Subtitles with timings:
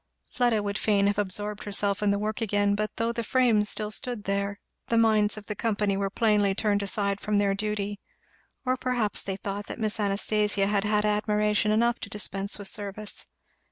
[0.31, 3.91] Fleda would fain have absorbed herself in the work again, but though the frame still
[3.91, 7.99] stood there the minds of the company were plainly turned aside from their duty,
[8.65, 13.27] or perhaps they thought that Miss Anastasia had had admiration enough to dispense with service.